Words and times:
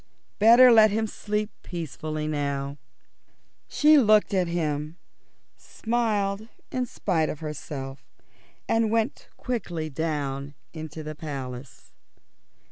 Better 0.39 0.71
let 0.71 0.89
him 0.89 1.05
sleep 1.05 1.51
peacefully 1.61 2.27
now. 2.27 2.79
She 3.67 3.99
looked 3.99 4.33
at 4.33 4.47
him, 4.47 4.97
smiled 5.57 6.47
in 6.71 6.87
spite 6.87 7.29
of 7.29 7.41
herself, 7.41 8.03
and 8.67 8.89
went 8.89 9.27
quickly 9.37 9.91
down 9.91 10.55
into 10.73 11.03
the 11.03 11.13
Palace. 11.13 11.91